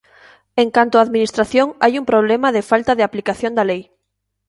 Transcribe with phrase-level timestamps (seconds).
[0.61, 3.81] En canto á Administración, hai un problema de falta de aplicación da lei.